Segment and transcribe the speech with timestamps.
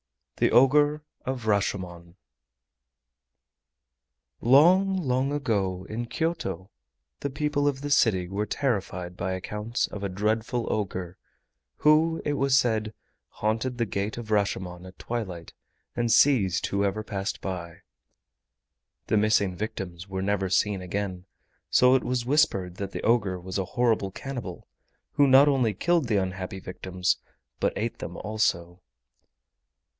[0.37, 2.15] THE OGRE OF RASHOMON
[4.39, 6.71] Long, long ago in Kyoto,
[7.19, 11.17] the people of the city were terrified by accounts of a dreadful ogre,
[11.75, 12.95] who, it was said,
[13.29, 15.53] haunted the Gate of Rashomon at twilight
[15.95, 17.81] and seized whoever passed by.
[19.05, 21.27] The missing victims were never seen again,
[21.69, 24.67] so it was whispered that the ogre was a horrible cannibal,
[25.11, 27.17] who not only killed the unhappy victims
[27.59, 28.81] but ate them also.